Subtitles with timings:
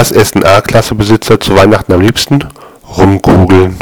[0.00, 2.42] Was essen A-Klasse-Besitzer zu Weihnachten am liebsten?
[2.96, 3.76] Rumkugeln